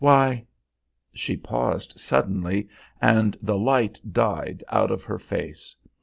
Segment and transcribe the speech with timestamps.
[0.01, 0.47] Why....
[1.13, 2.67] She paused suddenly,
[2.99, 5.75] and the light died out of her face.